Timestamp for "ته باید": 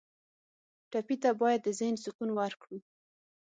1.23-1.59